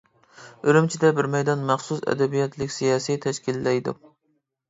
ئۈرۈمچىدە 0.69 1.09
بىر 1.17 1.27
مەيدان 1.33 1.61
مەخسۇس 1.67 2.01
ئەدەبىيات 2.13 2.57
لېكسىيەسى 2.61 3.19
تەشكىللەيدۇ. 3.27 3.95